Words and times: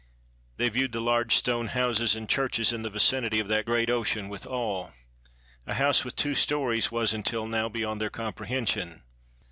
They 0.57 0.69
viewed 0.69 0.93
the 0.93 0.99
large 0.99 1.35
stone 1.35 1.67
houses 1.67 2.15
and 2.15 2.27
churches 2.27 2.73
in 2.73 2.81
the 2.81 2.89
vicinity 2.89 3.39
of 3.39 3.47
the 3.49 3.61
great 3.61 3.87
ocean 3.87 4.29
with 4.29 4.47
awe. 4.47 4.89
A 5.67 5.75
house 5.75 6.03
with 6.03 6.15
two 6.15 6.33
stories 6.33 6.91
was, 6.91 7.13
until 7.13 7.45
now, 7.45 7.69
beyond 7.69 8.01
their 8.01 8.09
com 8.09 8.33
prehension. 8.33 9.01